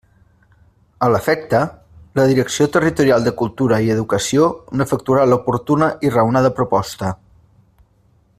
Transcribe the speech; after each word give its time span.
A 1.07 1.09
l'efecte, 1.15 1.59
la 2.19 2.25
Direcció 2.31 2.67
Territorial 2.77 3.27
de 3.27 3.35
Cultura 3.43 3.81
i 3.89 3.93
Educació 3.97 4.49
n'efectuarà 4.81 5.29
l'oportuna 5.35 5.95
i 6.09 6.15
raonada 6.17 6.55
proposta. 6.63 7.17